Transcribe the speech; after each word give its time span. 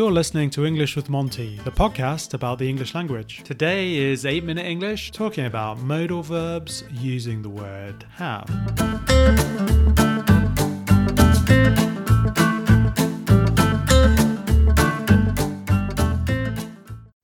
You're 0.00 0.10
listening 0.10 0.48
to 0.52 0.64
English 0.64 0.96
with 0.96 1.10
Monty, 1.10 1.58
the 1.62 1.70
podcast 1.70 2.32
about 2.32 2.58
the 2.58 2.66
English 2.66 2.94
language. 2.94 3.42
Today 3.44 3.96
is 3.96 4.24
8 4.24 4.44
Minute 4.44 4.64
English, 4.64 5.10
talking 5.10 5.44
about 5.44 5.78
modal 5.80 6.22
verbs 6.22 6.84
using 6.90 7.42
the 7.42 7.50
word 7.50 8.06
have. 8.14 8.48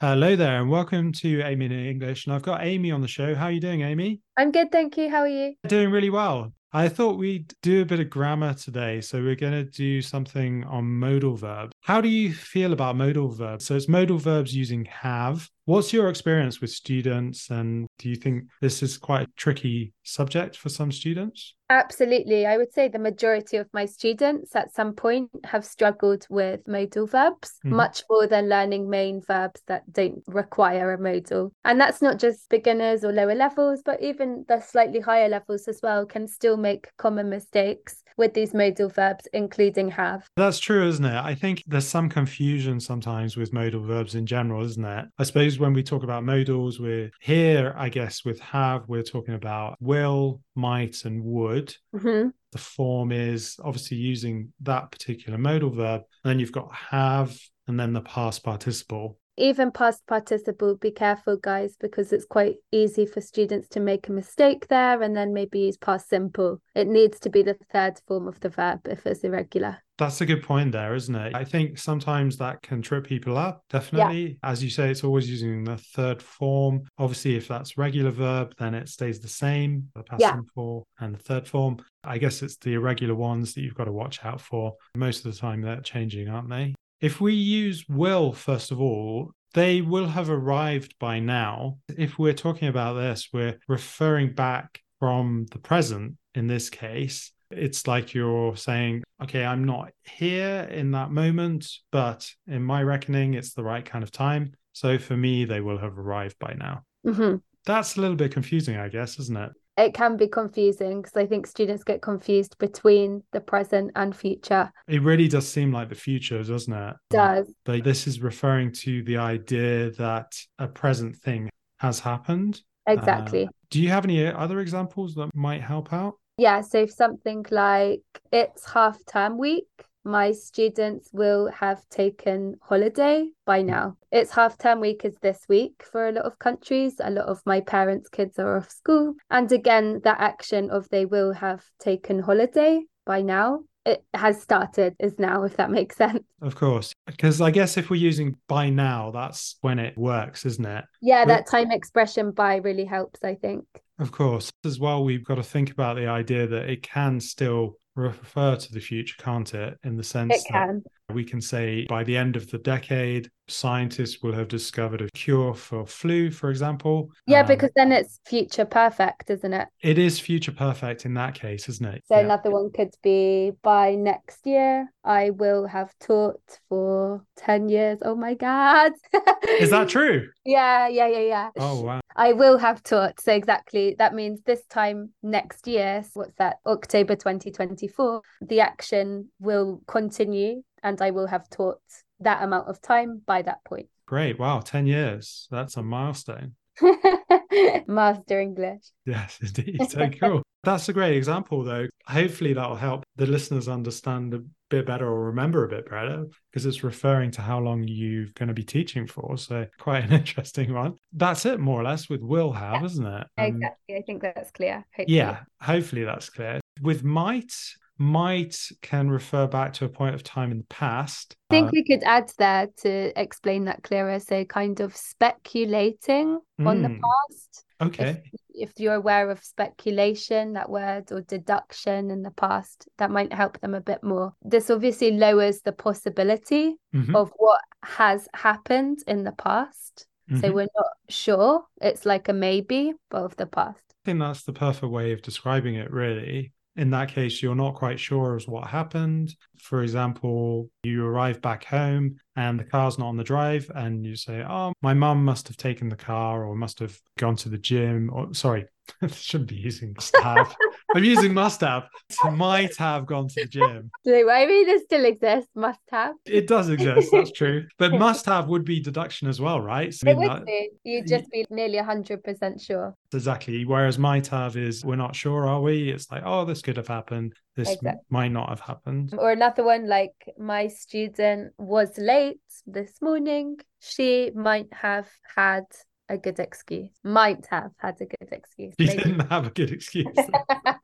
Hello 0.02 0.36
there, 0.36 0.60
and 0.60 0.68
welcome 0.68 1.12
to 1.12 1.40
8 1.40 1.56
Minute 1.56 1.86
English. 1.86 2.26
And 2.26 2.34
I've 2.34 2.42
got 2.42 2.62
Amy 2.62 2.90
on 2.90 3.00
the 3.00 3.08
show. 3.08 3.34
How 3.34 3.46
are 3.46 3.52
you 3.52 3.60
doing, 3.60 3.80
Amy? 3.80 4.20
I'm 4.36 4.52
good, 4.52 4.70
thank 4.70 4.98
you. 4.98 5.08
How 5.08 5.20
are 5.20 5.28
you? 5.28 5.54
Doing 5.66 5.90
really 5.90 6.10
well. 6.10 6.52
I 6.76 6.90
thought 6.90 7.16
we'd 7.16 7.54
do 7.62 7.80
a 7.80 7.84
bit 7.86 8.00
of 8.00 8.10
grammar 8.10 8.52
today. 8.52 9.00
So 9.00 9.22
we're 9.22 9.34
going 9.34 9.54
to 9.54 9.64
do 9.64 10.02
something 10.02 10.62
on 10.64 10.84
modal 10.84 11.34
verbs. 11.34 11.72
How 11.86 12.00
do 12.00 12.08
you 12.08 12.32
feel 12.32 12.72
about 12.72 12.96
modal 12.96 13.28
verbs? 13.28 13.64
So 13.64 13.76
it's 13.76 13.86
modal 13.86 14.18
verbs 14.18 14.56
using 14.56 14.86
have. 14.86 15.48
What's 15.66 15.92
your 15.92 16.08
experience 16.08 16.60
with 16.60 16.70
students? 16.70 17.48
And 17.48 17.86
do 17.98 18.08
you 18.08 18.16
think 18.16 18.46
this 18.60 18.82
is 18.82 18.98
quite 18.98 19.28
a 19.28 19.30
tricky 19.36 19.92
subject 20.02 20.56
for 20.56 20.68
some 20.68 20.90
students? 20.90 21.54
Absolutely. 21.70 22.44
I 22.44 22.56
would 22.56 22.72
say 22.72 22.88
the 22.88 22.98
majority 22.98 23.56
of 23.58 23.68
my 23.72 23.84
students 23.84 24.56
at 24.56 24.74
some 24.74 24.94
point 24.94 25.30
have 25.44 25.64
struggled 25.64 26.26
with 26.28 26.66
modal 26.66 27.06
verbs 27.06 27.52
mm-hmm. 27.64 27.76
much 27.76 28.02
more 28.10 28.26
than 28.26 28.48
learning 28.48 28.90
main 28.90 29.20
verbs 29.20 29.62
that 29.68 29.84
don't 29.92 30.24
require 30.26 30.92
a 30.92 30.98
modal. 30.98 31.52
And 31.64 31.80
that's 31.80 32.02
not 32.02 32.18
just 32.18 32.48
beginners 32.48 33.04
or 33.04 33.12
lower 33.12 33.36
levels, 33.36 33.82
but 33.84 34.02
even 34.02 34.44
the 34.48 34.60
slightly 34.60 34.98
higher 34.98 35.28
levels 35.28 35.68
as 35.68 35.78
well 35.84 36.04
can 36.04 36.26
still 36.26 36.56
make 36.56 36.90
common 36.96 37.30
mistakes 37.30 38.02
with 38.16 38.34
these 38.34 38.54
modal 38.54 38.88
verbs, 38.88 39.26
including 39.32 39.90
have. 39.90 40.28
That's 40.36 40.58
true, 40.58 40.86
isn't 40.88 41.04
it? 41.04 41.16
I 41.16 41.34
think 41.34 41.62
there's 41.66 41.86
some 41.86 42.08
confusion 42.08 42.80
sometimes 42.80 43.36
with 43.36 43.52
modal 43.52 43.82
verbs 43.82 44.14
in 44.14 44.26
general, 44.26 44.64
isn't 44.64 44.84
it? 44.84 45.06
I 45.18 45.22
suppose 45.22 45.58
when 45.58 45.72
we 45.72 45.82
talk 45.82 46.02
about 46.02 46.24
modals, 46.24 46.80
we're 46.80 47.10
here, 47.20 47.74
I 47.76 47.88
guess, 47.88 48.24
with 48.24 48.40
have, 48.40 48.88
we're 48.88 49.02
talking 49.02 49.34
about 49.34 49.76
will, 49.80 50.40
might, 50.54 51.04
and 51.04 51.22
would. 51.22 51.74
Mm-hmm. 51.94 52.28
The 52.52 52.58
form 52.58 53.12
is 53.12 53.56
obviously 53.62 53.98
using 53.98 54.52
that 54.60 54.90
particular 54.90 55.38
modal 55.38 55.70
verb. 55.70 56.02
And 56.24 56.30
then 56.30 56.38
you've 56.38 56.52
got 56.52 56.74
have 56.74 57.38
and 57.68 57.78
then 57.78 57.92
the 57.92 58.00
past 58.00 58.44
participle 58.44 59.18
even 59.36 59.70
past 59.70 60.06
participle 60.06 60.74
be 60.76 60.90
careful 60.90 61.36
guys 61.36 61.76
because 61.78 62.12
it's 62.12 62.24
quite 62.24 62.56
easy 62.72 63.04
for 63.04 63.20
students 63.20 63.68
to 63.68 63.80
make 63.80 64.08
a 64.08 64.12
mistake 64.12 64.68
there 64.68 65.02
and 65.02 65.14
then 65.16 65.34
maybe 65.34 65.60
use 65.60 65.76
past 65.76 66.08
simple. 66.08 66.60
It 66.74 66.88
needs 66.88 67.20
to 67.20 67.30
be 67.30 67.42
the 67.42 67.56
third 67.70 68.00
form 68.06 68.28
of 68.28 68.40
the 68.40 68.48
verb 68.48 68.80
if 68.86 69.06
it's 69.06 69.24
irregular. 69.24 69.78
That's 69.98 70.20
a 70.20 70.26
good 70.26 70.42
point 70.42 70.72
there 70.72 70.94
isn't 70.94 71.14
it? 71.14 71.34
I 71.34 71.44
think 71.44 71.78
sometimes 71.78 72.36
that 72.38 72.62
can 72.62 72.82
trip 72.82 73.06
people 73.06 73.36
up 73.36 73.62
definitely. 73.70 74.38
Yeah. 74.42 74.50
as 74.50 74.62
you 74.62 74.70
say 74.70 74.90
it's 74.90 75.04
always 75.04 75.28
using 75.28 75.64
the 75.64 75.78
third 75.78 76.22
form. 76.22 76.84
Obviously 76.98 77.36
if 77.36 77.48
that's 77.48 77.78
regular 77.78 78.10
verb 78.10 78.54
then 78.58 78.74
it 78.74 78.88
stays 78.88 79.20
the 79.20 79.28
same 79.28 79.88
the 79.94 80.02
past 80.02 80.20
yeah. 80.20 80.34
simple 80.34 80.86
and 81.00 81.14
the 81.14 81.22
third 81.22 81.46
form. 81.46 81.78
I 82.04 82.18
guess 82.18 82.42
it's 82.42 82.56
the 82.56 82.74
irregular 82.74 83.14
ones 83.14 83.54
that 83.54 83.62
you've 83.62 83.74
got 83.74 83.84
to 83.84 83.92
watch 83.92 84.24
out 84.24 84.40
for. 84.40 84.74
Most 84.94 85.24
of 85.24 85.32
the 85.32 85.38
time 85.38 85.60
they're 85.60 85.80
changing 85.80 86.28
aren't 86.28 86.48
they 86.48 86.74
if 87.00 87.20
we 87.20 87.34
use 87.34 87.84
will, 87.88 88.32
first 88.32 88.70
of 88.70 88.80
all, 88.80 89.32
they 89.54 89.80
will 89.80 90.06
have 90.06 90.28
arrived 90.28 90.94
by 90.98 91.18
now. 91.18 91.78
If 91.88 92.18
we're 92.18 92.32
talking 92.32 92.68
about 92.68 92.94
this, 92.94 93.28
we're 93.32 93.58
referring 93.68 94.34
back 94.34 94.80
from 94.98 95.46
the 95.50 95.58
present 95.58 96.16
in 96.34 96.46
this 96.46 96.68
case. 96.70 97.32
It's 97.50 97.86
like 97.86 98.12
you're 98.12 98.56
saying, 98.56 99.04
okay, 99.22 99.44
I'm 99.44 99.64
not 99.64 99.92
here 100.04 100.68
in 100.70 100.90
that 100.92 101.10
moment, 101.10 101.68
but 101.92 102.28
in 102.46 102.62
my 102.62 102.82
reckoning, 102.82 103.34
it's 103.34 103.54
the 103.54 103.62
right 103.62 103.84
kind 103.84 104.02
of 104.02 104.10
time. 104.10 104.52
So 104.72 104.98
for 104.98 105.16
me, 105.16 105.44
they 105.44 105.60
will 105.60 105.78
have 105.78 105.98
arrived 105.98 106.38
by 106.38 106.54
now. 106.58 106.82
Mm-hmm. 107.06 107.36
That's 107.64 107.96
a 107.96 108.00
little 108.00 108.16
bit 108.16 108.32
confusing, 108.32 108.76
I 108.76 108.88
guess, 108.88 109.18
isn't 109.18 109.36
it? 109.36 109.52
It 109.76 109.94
can 109.94 110.16
be 110.16 110.26
confusing 110.26 111.02
because 111.02 111.16
I 111.16 111.26
think 111.26 111.46
students 111.46 111.84
get 111.84 112.00
confused 112.00 112.56
between 112.58 113.22
the 113.32 113.40
present 113.40 113.92
and 113.94 114.16
future. 114.16 114.72
It 114.88 115.02
really 115.02 115.28
does 115.28 115.46
seem 115.48 115.72
like 115.72 115.88
the 115.88 115.94
future, 115.94 116.42
doesn't 116.42 116.72
it? 116.72 116.96
Does. 117.10 117.52
But 117.64 117.84
this 117.84 118.06
is 118.06 118.20
referring 118.20 118.72
to 118.72 119.02
the 119.02 119.18
idea 119.18 119.90
that 119.92 120.32
a 120.58 120.66
present 120.66 121.16
thing 121.16 121.50
has 121.78 122.00
happened. 122.00 122.60
Exactly. 122.86 123.44
Uh, 123.44 123.50
do 123.70 123.82
you 123.82 123.90
have 123.90 124.04
any 124.04 124.26
other 124.26 124.60
examples 124.60 125.14
that 125.14 125.30
might 125.34 125.60
help 125.60 125.92
out? 125.92 126.14
Yeah, 126.38 126.60
so 126.60 126.82
if 126.82 126.92
something 126.92 127.44
like 127.50 128.02
it's 128.30 128.70
half 128.70 128.98
term 129.06 129.38
week 129.38 129.66
my 130.06 130.32
students 130.32 131.10
will 131.12 131.50
have 131.50 131.86
taken 131.90 132.56
holiday 132.62 133.28
by 133.44 133.60
hmm. 133.60 133.66
now. 133.66 133.96
It's 134.12 134.30
half 134.30 134.56
term 134.56 134.80
week 134.80 135.04
is 135.04 135.16
this 135.20 135.40
week 135.48 135.84
for 135.90 136.08
a 136.08 136.12
lot 136.12 136.24
of 136.24 136.38
countries. 136.38 136.94
A 137.02 137.10
lot 137.10 137.26
of 137.26 137.42
my 137.44 137.60
parents' 137.60 138.08
kids 138.08 138.38
are 138.38 138.56
off 138.56 138.70
school. 138.70 139.14
And 139.30 139.50
again, 139.50 140.00
that 140.04 140.20
action 140.20 140.70
of 140.70 140.88
they 140.88 141.04
will 141.04 141.32
have 141.32 141.64
taken 141.80 142.20
holiday 142.20 142.82
by 143.04 143.22
now 143.22 143.60
it 143.86 144.04
has 144.14 144.42
started 144.42 144.96
is 144.98 145.16
now 145.18 145.44
if 145.44 145.56
that 145.56 145.70
makes 145.70 145.96
sense 146.04 146.24
of 146.42 146.56
course 146.56 146.92
because 147.06 147.40
i 147.40 147.50
guess 147.50 147.76
if 147.76 147.88
we're 147.88 147.96
using 147.96 148.36
by 148.48 148.68
now 148.68 149.12
that's 149.12 149.56
when 149.60 149.78
it 149.78 149.96
works 149.96 150.44
isn't 150.44 150.66
it 150.66 150.84
yeah 151.00 151.24
that 151.24 151.46
time 151.46 151.70
expression 151.70 152.32
by 152.32 152.56
really 152.56 152.84
helps 152.84 153.22
i 153.22 153.34
think 153.34 153.64
of 153.98 154.10
course 154.10 154.50
as 154.64 154.80
well 154.80 155.04
we've 155.04 155.24
got 155.24 155.36
to 155.36 155.42
think 155.42 155.70
about 155.70 155.94
the 155.96 156.08
idea 156.08 156.46
that 156.46 156.68
it 156.68 156.82
can 156.82 157.20
still 157.20 157.78
refer 157.96 158.56
to 158.56 158.72
the 158.72 158.80
future, 158.80 159.16
can't 159.18 159.52
it? 159.54 159.78
In 159.84 159.96
the 159.96 160.04
sense 160.04 160.34
it 160.34 160.44
can. 160.50 160.82
that 161.08 161.14
we 161.14 161.24
can 161.24 161.40
say 161.40 161.86
by 161.88 162.04
the 162.04 162.16
end 162.16 162.36
of 162.36 162.50
the 162.50 162.58
decade, 162.58 163.30
scientists 163.48 164.22
will 164.22 164.32
have 164.32 164.48
discovered 164.48 165.02
a 165.02 165.10
cure 165.10 165.54
for 165.54 165.86
flu, 165.86 166.30
for 166.30 166.50
example. 166.50 167.10
Yeah, 167.26 167.40
um, 167.40 167.46
because 167.46 167.70
then 167.76 167.92
it's 167.92 168.20
future 168.24 168.64
perfect, 168.64 169.30
isn't 169.30 169.52
it? 169.52 169.68
It 169.82 169.98
is 169.98 170.18
future 170.18 170.52
perfect 170.52 171.06
in 171.06 171.14
that 171.14 171.34
case, 171.34 171.68
isn't 171.68 171.86
it? 171.86 172.02
So 172.08 172.16
yeah. 172.16 172.24
another 172.24 172.50
one 172.50 172.70
could 172.72 172.94
be 173.02 173.52
by 173.62 173.94
next 173.94 174.46
year, 174.46 174.90
I 175.04 175.30
will 175.30 175.66
have 175.66 175.92
taught 176.00 176.40
for 176.68 177.24
10 177.36 177.68
years. 177.68 177.98
Oh 178.02 178.16
my 178.16 178.34
God. 178.34 178.92
is 179.60 179.70
that 179.70 179.88
true? 179.88 180.28
Yeah, 180.44 180.88
yeah, 180.88 181.06
yeah, 181.06 181.20
yeah. 181.20 181.50
Oh, 181.58 181.82
wow. 181.82 182.00
I 182.14 182.32
will 182.32 182.58
have 182.58 182.82
taught. 182.82 183.20
So 183.20 183.32
exactly, 183.32 183.94
that 183.98 184.14
means 184.14 184.40
this 184.44 184.64
time 184.66 185.10
next 185.22 185.66
year, 185.66 186.02
what's 186.14 186.34
that, 186.38 186.56
October 186.66 187.14
2024, 187.14 188.22
the 188.40 188.60
action 188.60 189.28
will 189.38 189.82
continue 189.86 190.62
and 190.82 191.00
I 191.02 191.10
will 191.10 191.26
have 191.26 191.48
taught 191.50 191.80
that 192.20 192.42
amount 192.42 192.68
of 192.68 192.80
time 192.80 193.22
by 193.24 193.42
that 193.42 193.64
point. 193.64 193.88
Great. 194.06 194.38
Wow. 194.38 194.60
10 194.60 194.86
years. 194.86 195.48
That's 195.50 195.76
a 195.76 195.82
milestone. 195.82 196.54
Master 197.86 198.40
English. 198.40 198.82
Yes, 199.04 199.38
indeed. 199.42 199.80
So 199.90 200.08
cool. 200.20 200.42
That's 200.64 200.88
a 200.88 200.92
great 200.92 201.16
example, 201.16 201.62
though. 201.62 201.86
Hopefully, 202.06 202.52
that 202.52 202.68
will 202.68 202.76
help 202.76 203.04
the 203.14 203.26
listeners 203.26 203.68
understand 203.68 204.34
a 204.34 204.42
bit 204.68 204.84
better 204.84 205.06
or 205.06 205.26
remember 205.26 205.64
a 205.64 205.68
bit 205.68 205.88
better 205.88 206.26
because 206.50 206.66
it's 206.66 206.82
referring 206.82 207.30
to 207.32 207.40
how 207.40 207.60
long 207.60 207.84
you're 207.86 208.26
going 208.34 208.48
to 208.48 208.54
be 208.54 208.64
teaching 208.64 209.06
for. 209.06 209.38
So, 209.38 209.66
quite 209.78 210.04
an 210.04 210.12
interesting 210.12 210.74
one. 210.74 210.94
That's 211.12 211.46
it, 211.46 211.60
more 211.60 211.80
or 211.80 211.84
less, 211.84 212.08
with 212.08 212.20
will 212.20 212.52
have, 212.52 212.80
yeah, 212.80 212.86
isn't 212.86 213.06
it? 213.06 213.26
Um, 213.38 213.46
exactly. 213.46 213.96
I 213.96 214.02
think 214.02 214.22
that's 214.22 214.50
clear. 214.50 214.84
Hopefully. 214.96 215.16
Yeah, 215.16 215.38
hopefully 215.60 216.04
that's 216.04 216.30
clear. 216.30 216.60
With 216.82 217.04
might, 217.04 217.54
might 217.98 218.56
can 218.82 219.08
refer 219.08 219.46
back 219.46 219.72
to 219.74 219.84
a 219.84 219.88
point 219.88 220.14
of 220.14 220.22
time 220.22 220.50
in 220.50 220.58
the 220.58 220.64
past. 220.64 221.36
I 221.50 221.54
think 221.54 221.68
uh, 221.68 221.70
we 221.72 221.84
could 221.84 222.02
add 222.04 222.30
there 222.38 222.68
to 222.82 223.20
explain 223.20 223.64
that 223.64 223.82
clearer. 223.82 224.20
So, 224.20 224.44
kind 224.44 224.80
of 224.80 224.94
speculating 224.96 226.40
mm, 226.60 226.66
on 226.66 226.82
the 226.82 226.88
hmm. 226.88 227.00
past. 227.00 227.64
Okay. 227.80 228.22
If, 228.32 228.70
if, 228.70 228.80
you're 228.80 228.94
aware 228.94 229.30
of 229.30 229.42
speculation, 229.42 230.54
that 230.54 230.70
word, 230.70 231.12
or 231.12 231.20
deduction 231.22 232.10
in 232.10 232.22
the 232.22 232.30
past, 232.30 232.88
that 232.98 233.10
might 233.10 233.32
help 233.32 233.60
them 233.60 233.74
a 233.74 233.80
bit 233.80 234.02
more. 234.02 234.34
This 234.42 234.70
obviously 234.70 235.12
lowers 235.12 235.60
the 235.60 235.72
possibility 235.72 236.76
mm-hmm. 236.94 237.14
of 237.14 237.32
what 237.36 237.60
has 237.82 238.28
happened 238.34 239.00
in 239.06 239.24
the 239.24 239.32
past. 239.32 240.06
Mm-hmm. 240.30 240.40
So, 240.40 240.52
we're 240.52 240.68
not 240.74 240.92
sure. 241.08 241.62
It's 241.80 242.04
like 242.04 242.28
a 242.28 242.34
maybe, 242.34 242.92
but 243.10 243.22
of 243.22 243.36
the 243.36 243.46
past. 243.46 243.80
I 244.04 244.10
think 244.10 244.20
that's 244.20 244.44
the 244.44 244.52
perfect 244.52 244.92
way 244.92 245.12
of 245.12 245.22
describing 245.22 245.74
it, 245.74 245.90
really 245.90 246.52
in 246.76 246.90
that 246.90 247.08
case, 247.08 247.42
you're 247.42 247.54
not 247.54 247.74
quite 247.74 247.98
sure 247.98 248.36
as 248.36 248.46
what 248.46 248.68
happened. 248.68 249.34
For 249.58 249.82
example, 249.82 250.70
you 250.82 251.04
arrive 251.06 251.40
back 251.40 251.64
home 251.64 252.16
and 252.36 252.60
the 252.60 252.64
car's 252.64 252.98
not 252.98 253.08
on 253.08 253.16
the 253.16 253.24
drive, 253.24 253.70
and 253.74 254.04
you 254.04 254.14
say, 254.14 254.44
Oh, 254.46 254.72
my 254.82 254.92
mum 254.94 255.24
must 255.24 255.48
have 255.48 255.56
taken 255.56 255.88
the 255.88 255.96
car 255.96 256.44
or 256.44 256.54
must 256.54 256.78
have 256.80 256.98
gone 257.18 257.36
to 257.36 257.48
the 257.48 257.58
gym, 257.58 258.10
or 258.12 258.32
sorry, 258.34 258.66
shouldn't 259.12 259.50
be 259.50 259.56
using 259.56 259.92
must 259.94 260.16
have. 260.18 260.54
I'm 260.94 261.04
using 261.04 261.34
must 261.34 261.60
have. 261.60 261.88
Might 262.32 262.76
have 262.76 263.06
gone 263.06 263.28
to 263.28 263.42
the 263.42 263.46
gym. 263.46 263.90
So 264.04 264.30
I 264.30 264.46
mean, 264.46 264.68
it 264.68 264.82
still 264.84 265.04
exists. 265.04 265.50
Must 265.54 265.80
have. 265.90 266.14
It 266.26 266.46
does 266.46 266.68
exist. 266.68 267.10
That's 267.12 267.32
true. 267.32 267.66
But 267.78 267.92
must 267.92 268.26
have 268.26 268.48
would 268.48 268.64
be 268.64 268.80
deduction 268.80 269.28
as 269.28 269.40
well, 269.40 269.60
right? 269.60 269.92
So 269.92 270.08
it 270.08 270.16
would 270.16 270.30
that, 270.30 270.46
be. 270.46 270.70
You'd 270.84 271.06
just 271.06 271.30
be 271.30 271.46
nearly 271.50 271.78
hundred 271.78 272.22
percent 272.24 272.60
sure. 272.60 272.94
Exactly. 273.12 273.64
Whereas 273.64 273.98
might 273.98 274.26
have 274.28 274.56
is 274.56 274.84
we're 274.84 274.96
not 274.96 275.14
sure, 275.14 275.46
are 275.46 275.60
we? 275.60 275.90
It's 275.90 276.10
like, 276.10 276.22
oh, 276.24 276.44
this 276.44 276.62
could 276.62 276.76
have 276.76 276.88
happened. 276.88 277.34
This 277.54 277.72
exactly. 277.72 278.00
might 278.10 278.32
not 278.32 278.48
have 278.48 278.60
happened. 278.60 279.14
Or 279.16 279.30
another 279.30 279.64
one 279.64 279.88
like 279.88 280.14
my 280.38 280.68
student 280.68 281.52
was 281.58 281.96
late 281.98 282.40
this 282.66 283.00
morning. 283.00 283.58
She 283.80 284.30
might 284.34 284.72
have 284.72 285.08
had 285.34 285.64
a 286.08 286.18
good 286.18 286.38
excuse. 286.38 286.90
Might 287.02 287.46
have 287.50 287.72
had 287.78 287.96
a 288.00 288.06
good 288.06 288.32
excuse. 288.32 288.74
She 288.78 288.86
maybe. 288.86 289.02
didn't 289.02 289.28
have 289.30 289.46
a 289.46 289.50
good 289.50 289.70
excuse. 289.70 290.06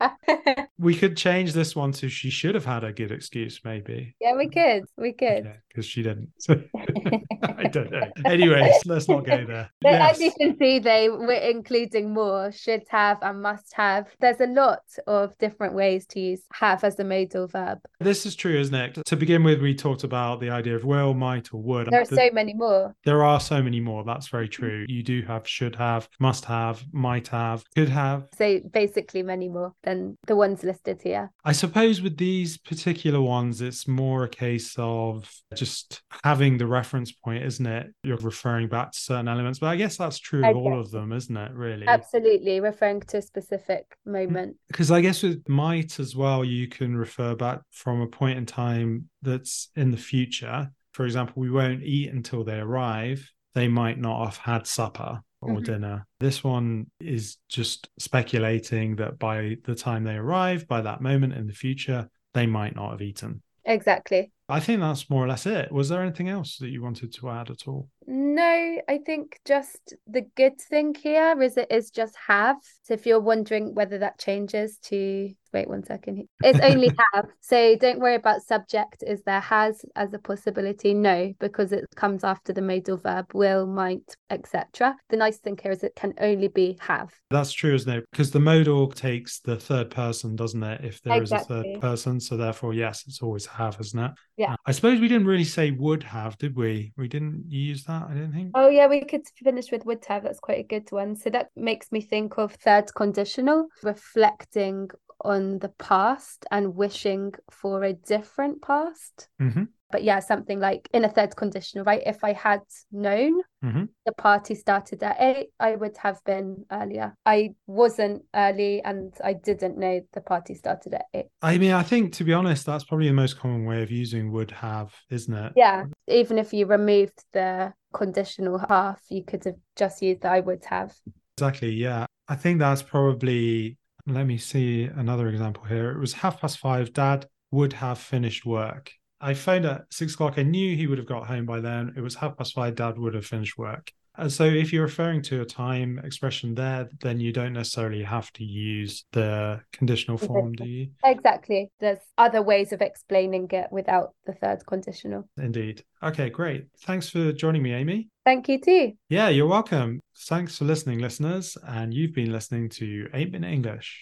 we 0.79 0.95
could 0.95 1.17
change 1.17 1.53
this 1.53 1.77
one 1.77 1.93
to 1.93 2.09
she 2.09 2.31
should 2.31 2.55
have 2.55 2.65
had 2.65 2.85
a 2.85 2.93
good 2.93 3.13
excuse, 3.13 3.61
maybe. 3.65 4.17
Yeah, 4.21 4.37
we 4.37 4.49
could. 4.49 4.85
We 4.97 5.13
could. 5.13 5.53
Because 5.73 5.87
she 5.87 6.03
didn't. 6.03 6.31
I 6.49 7.65
don't 7.65 7.91
know. 7.91 8.11
Anyways, 8.27 8.75
let's 8.87 9.09
not 9.09 9.25
go 9.25 9.45
there. 9.47 9.71
Yes. 9.83 10.15
As 10.15 10.21
you 10.21 10.33
can 10.39 10.59
see, 10.59 10.79
they 10.79 11.09
were 11.09 11.33
including 11.33 12.13
more 12.13 12.53
should 12.53 12.83
have 12.89 13.19
and 13.23 13.43
must 13.43 13.73
have. 13.75 14.09
There's 14.21 14.41
a 14.41 14.47
lot 14.47 14.83
of 15.07 15.37
different 15.39 15.75
ways 15.75 16.07
to 16.09 16.21
use 16.21 16.43
have 16.53 16.85
as 16.85 16.99
a 16.99 17.05
modal 17.05 17.47
verb. 17.47 17.79
This 18.01 18.27
is 18.27 18.35
true, 18.35 18.59
isn't 18.59 18.75
it? 18.75 18.99
To 19.07 19.17
begin 19.17 19.45
with, 19.45 19.61
we 19.61 19.75
talked 19.75 20.05
about 20.05 20.41
the 20.41 20.51
idea 20.51 20.77
of 20.77 20.85
will, 20.85 21.15
might, 21.15 21.53
or 21.55 21.63
would. 21.63 21.89
There 21.91 22.03
are 22.03 22.05
so 22.05 22.31
many 22.33 22.55
more. 22.55 22.95
There 23.05 23.25
are 23.25 23.41
so 23.41 23.63
many 23.63 23.81
more. 23.81 24.05
That's 24.05 24.29
very 24.29 24.49
mm. 24.49 24.53
true. 24.53 24.87
You 24.89 25.03
do 25.03 25.23
have, 25.23 25.49
should 25.49 25.77
have, 25.77 26.09
must 26.19 26.45
have, 26.45 26.85
might 26.93 27.29
have, 27.29 27.65
could 27.75 27.89
have. 27.89 28.29
So 28.37 28.61
basically, 28.73 29.23
many 29.23 29.49
more 29.49 29.73
than 29.83 30.17
the 30.27 30.37
ones 30.37 30.63
listed 30.63 31.01
here. 31.03 31.31
I 31.45 31.53
suppose 31.53 32.03
with 32.03 32.17
these 32.17 32.59
particular 32.59 33.21
ones, 33.21 33.61
it's 33.61 33.89
more 33.89 34.25
a 34.25 34.29
case 34.29 34.75
of 34.79 35.31
just 35.63 36.03
having 36.25 36.59
the 36.59 36.67
reference 36.67 37.13
point, 37.13 37.45
isn't 37.45 37.67
it? 37.67 37.95
You're 38.03 38.17
referring 38.17 38.67
back 38.67 38.91
to 38.91 38.99
certain 38.99 39.29
elements, 39.29 39.61
but 39.61 39.69
I 39.69 39.77
guess 39.77 39.97
that's 39.97 40.19
true 40.19 40.45
of 40.45 40.57
all 40.57 40.81
of 40.81 40.91
them, 40.91 41.13
isn't 41.13 41.37
it? 41.37 41.53
Really? 41.53 41.87
Absolutely, 41.87 42.59
referring 42.59 43.01
to 43.03 43.19
a 43.19 43.23
specific 43.23 43.97
moment. 44.05 44.57
Because 44.67 44.91
I 44.91 45.01
guess 45.01 45.23
with 45.23 45.49
might 45.49 46.01
as 46.01 46.17
well, 46.17 46.45
you 46.45 46.67
can 46.67 46.97
refer 46.97 47.37
back 47.37 47.61
from 47.71 48.01
a 48.01 48.09
point 48.09 48.39
in 48.39 48.47
time 48.47 49.09
that's 49.23 49.69
in 49.77 49.93
the 49.93 49.97
future. 49.97 50.73
For 50.95 51.05
example, 51.05 51.35
we 51.37 51.51
won't 51.51 51.85
eat 51.85 52.13
until 52.13 52.43
they 52.43 52.59
arrive. 52.59 53.31
They 53.55 53.69
might 53.69 54.01
not 54.01 54.25
have 54.25 54.39
had 54.39 54.67
supper 54.67 55.21
or 55.41 55.51
mm-hmm. 55.51 55.63
dinner. 55.63 56.07
This 56.19 56.43
one 56.43 56.91
is 56.99 57.37
just 57.49 57.89
speculating 58.01 58.97
that 58.97 59.21
by 59.21 59.59
the 59.65 59.77
time 59.77 60.03
they 60.03 60.17
arrive, 60.17 60.67
by 60.67 60.81
that 60.81 61.01
moment 61.01 61.35
in 61.35 61.47
the 61.47 61.53
future, 61.53 62.09
they 62.35 62.47
might 62.47 62.75
not 62.75 62.91
have 62.91 63.03
eaten. 63.03 63.43
Exactly. 63.65 64.33
I 64.53 64.61
think 64.61 64.81
that's 64.81 65.09
more 65.09 65.25
or 65.25 65.29
less 65.29 65.47
it. 65.47 65.73
Was 65.73 65.89
there 65.89 66.03
anything 66.03 66.29
else 66.29 66.59
that 66.59 66.69
you 66.69 66.83
wanted 66.83 67.15
to 67.15 67.31
add 67.31 67.49
at 67.49 67.67
all? 67.67 67.89
No, 68.07 68.79
I 68.87 68.99
think 68.99 69.41
just 69.47 69.95
the 70.07 70.27
good 70.37 70.61
thing 70.61 70.95
here 70.95 71.41
is 71.41 71.57
it 71.57 71.73
is 71.73 71.91
just 71.91 72.15
have. 72.27 72.57
So 72.83 72.93
if 72.93 73.07
you're 73.07 73.19
wondering 73.19 73.75
whether 73.75 73.97
that 74.01 74.19
changes 74.19 74.77
to 74.85 75.33
wait 75.53 75.69
one 75.69 75.85
second. 75.85 76.27
It's 76.43 76.59
only 76.61 76.91
have. 77.13 77.27
So 77.41 77.77
don't 77.77 78.01
worry 78.01 78.15
about 78.15 78.43
subject. 78.43 79.05
Is 79.07 79.23
there 79.25 79.41
has 79.41 79.85
as 79.97 80.13
a 80.15 80.19
possibility? 80.19 80.95
No, 80.95 81.33
because 81.41 81.73
it 81.73 81.85
comes 81.95 82.25
after 82.25 82.53
the 82.53 82.63
modal 82.63 82.97
verb 82.97 83.33
will, 83.35 83.67
might, 83.67 84.17
etc. 84.31 84.97
The 85.11 85.17
nice 85.17 85.39
thing 85.39 85.59
here 85.63 85.73
is 85.73 85.83
it 85.83 85.95
can 85.95 86.15
only 86.21 86.49
be 86.49 86.79
have. 86.81 87.13
That's 87.31 87.53
true, 87.53 87.75
isn't 87.75 87.93
it? 87.93 88.05
Because 88.11 88.31
the 88.31 88.41
modal 88.41 88.89
takes 88.89 89.41
the 89.41 89.57
third 89.57 89.91
person, 89.91 90.37
doesn't 90.37 90.63
it? 90.63 90.85
If 90.85 91.03
there 91.03 91.21
exactly. 91.21 91.57
is 91.57 91.61
a 91.61 91.73
third 91.73 91.81
person. 91.81 92.21
So 92.21 92.37
therefore, 92.37 92.75
yes, 92.75 93.05
it's 93.07 93.23
always 93.23 93.47
have, 93.47 93.79
isn't 93.81 93.99
it? 93.99 94.13
Yeah. 94.43 94.57
I 94.67 94.73
suppose 94.73 94.99
we 94.99 95.07
didn't 95.07 95.29
really 95.29 95.45
say 95.45 95.71
would 95.71 96.03
have, 96.03 96.37
did 96.37 96.57
we? 96.57 96.93
We 96.97 97.07
didn't 97.07 97.45
use 97.49 97.85
that, 97.85 98.09
I 98.11 98.15
don't 98.15 98.33
think. 98.33 98.51
Oh 98.55 98.69
yeah, 98.69 98.89
we 98.89 99.05
could 99.05 99.23
finish 99.37 99.71
with 99.71 99.87
would 99.87 100.05
have. 100.07 100.25
That's 100.25 100.41
quite 100.41 100.59
a 100.59 100.65
good 100.65 100.91
one. 100.91 101.15
So 101.15 101.31
that 101.31 101.51
makes 101.55 101.93
me 101.93 102.01
think 102.01 102.39
of 102.39 102.53
third 102.55 102.93
conditional, 102.93 103.69
reflecting 103.85 104.91
on 105.23 105.59
the 105.59 105.69
past 105.69 106.47
and 106.51 106.75
wishing 106.75 107.33
for 107.51 107.85
a 107.85 107.93
different 107.93 108.63
past. 108.63 109.29
Mm-hmm. 109.41 109.65
But 109.91 110.05
yeah, 110.05 110.21
something 110.21 110.59
like 110.59 110.89
in 110.95 111.05
a 111.05 111.09
third 111.09 111.37
conditional, 111.37 111.85
right? 111.85 112.03
If 112.07 112.25
I 112.25 112.33
had 112.33 112.63
known 112.91 113.43
mm-hmm. 113.63 113.85
the 114.07 114.13
party 114.13 114.55
started 114.55 115.03
at 115.03 115.21
eight, 115.21 115.49
I 115.61 115.77
would 115.77 115.99
have 115.99 116.25
been 116.25 116.65
earlier. 116.73 117.15
I 117.27 117.51
wasn't 117.67 118.23
early 118.35 118.83
and 118.83 119.13
I 119.23 119.35
didn't 119.35 119.77
know 119.77 120.01
the 120.15 120.23
party 120.23 120.55
started 120.55 120.95
at 120.95 121.05
eight. 121.13 121.27
I 121.43 121.59
mean, 121.59 121.73
I 121.73 121.83
think 121.83 122.15
to 122.15 122.25
be 122.25 122.33
honest, 122.33 122.65
that's 122.65 122.85
probably 122.85 123.09
the 123.09 123.13
most 123.13 123.39
common 123.39 123.67
way 123.67 123.83
of 123.83 123.91
using 123.91 124.33
would 124.33 124.51
have, 124.51 124.95
isn't 125.11 125.35
it? 125.35 125.53
Yeah. 125.57 125.85
Even 126.09 126.39
if 126.39 126.55
you 126.55 126.65
removed 126.65 127.23
the 127.35 127.75
conditional 127.93 128.65
half, 128.67 129.03
you 129.11 129.23
could 129.23 129.45
have 129.45 129.57
just 129.77 130.01
used 130.01 130.23
the 130.23 130.31
I 130.31 130.41
would 130.41 130.65
have. 130.65 130.95
Exactly. 131.37 131.71
Yeah. 131.71 132.07
I 132.29 132.37
think 132.37 132.61
that's 132.61 132.83
probably 132.83 133.77
let 134.07 134.27
me 134.27 134.37
see 134.39 134.85
another 134.85 135.29
example 135.29 135.65
here. 135.65 135.91
It 135.93 135.99
was 135.99 136.13
half 136.15 136.41
past 136.41 136.59
five. 136.59 136.93
Dad 136.93 137.27
would 137.51 137.75
have 137.75 137.99
finished 137.99 138.45
work. 138.45 138.93
I 139.21 139.35
phoned 139.35 139.65
at 139.65 139.85
six 139.91 140.15
o'clock. 140.15 140.35
I 140.37 140.43
knew 140.43 140.77
he 140.77 140.87
would 140.87 140.99
have 140.99 141.07
got 141.07 141.27
home 141.27 141.47
by 141.47 141.61
then. 141.61 141.95
It 141.97 142.01
was 142.01 142.17
half 142.17 142.37
past 142.37 142.55
five. 142.55 142.75
Dad 142.75 142.99
would 142.99 143.15
have 143.15 143.27
finished 143.27 143.57
work. 143.57 143.93
And 144.17 144.31
so 144.31 144.45
if 144.45 144.73
you're 144.73 144.83
referring 144.83 145.23
to 145.23 145.41
a 145.41 145.45
time 145.45 146.01
expression 146.05 146.55
there, 146.55 146.89
then 147.01 147.19
you 147.19 147.33
don't 147.33 147.55
necessarily 147.55 148.03
have 148.03 148.33
to 148.35 148.45
use 148.45 149.05
the 149.13 149.61
conditional 149.73 150.19
form, 150.19 150.53
do 150.53 150.65
you? 150.65 150.89
Exactly. 151.05 151.71
There's 151.81 151.99
other 152.19 152.43
ways 152.43 152.73
of 152.73 152.83
explaining 152.83 153.49
it 153.51 153.69
without 153.71 154.15
the 154.27 154.35
third 154.35 154.67
conditional. 154.67 155.29
Indeed. 155.39 155.85
Okay, 156.03 156.31
great. 156.31 156.67
Thanks 156.81 157.09
for 157.09 157.33
joining 157.33 157.63
me, 157.63 157.73
Amy. 157.73 158.09
Thank 158.25 158.49
you 158.49 158.61
too. 158.61 158.93
Yeah, 159.09 159.29
you're 159.29 159.47
welcome. 159.47 160.01
Thanks 160.17 160.59
for 160.59 160.65
listening, 160.65 160.99
listeners. 160.99 161.57
And 161.67 161.95
you've 161.95 162.15
been 162.15 162.33
listening 162.33 162.69
to 162.71 163.09
8 163.15 163.33
Minute 163.33 163.53
English. 163.53 164.01